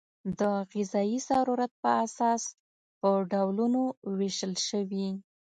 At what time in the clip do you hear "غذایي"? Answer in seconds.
0.71-1.19